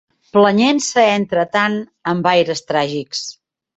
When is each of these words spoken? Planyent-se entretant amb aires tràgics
Planyent-se 0.35 1.03
entretant 1.17 1.77
amb 2.15 2.31
aires 2.35 2.65
tràgics 2.73 3.21